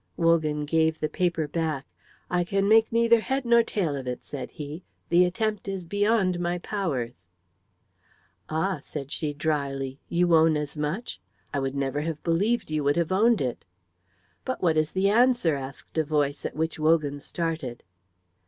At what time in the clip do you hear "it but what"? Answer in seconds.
13.41-14.75